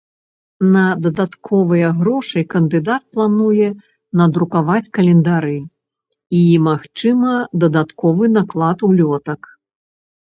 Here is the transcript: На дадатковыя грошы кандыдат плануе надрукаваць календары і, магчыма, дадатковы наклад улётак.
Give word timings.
На 0.75 0.83
дадатковыя 1.07 1.89
грошы 1.99 2.39
кандыдат 2.53 3.03
плануе 3.17 3.67
надрукаваць 4.21 4.91
календары 4.99 5.53
і, 5.57 6.39
магчыма, 6.69 7.33
дадатковы 7.65 8.31
наклад 8.39 8.77
улётак. 8.89 9.41